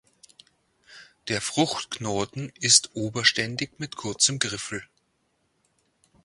[1.27, 4.83] Der Fruchtknoten ist oberständig mit kurzem Griffel.